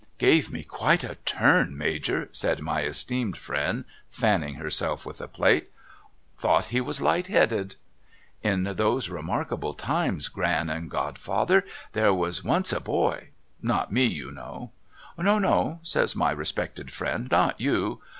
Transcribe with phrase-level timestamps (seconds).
[0.17, 5.69] 'Gave me quite a turn, Major,' said my esteemed friend, fanning herself with a plate.'
[6.39, 7.75] Tliought he was light headed!''
[8.51, 13.27] In those remarkable times, Gran and godfather, there was once a boy,—
[13.71, 14.71] not me, you know.''
[15.19, 18.01] No, no,' says my respected friend,' not you.